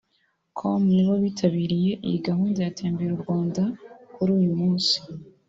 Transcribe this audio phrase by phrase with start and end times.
[0.57, 3.63] com nibo bitabiriye iyi gahunda ya Tembera u Rwanda
[4.13, 4.95] kuri uyu munsi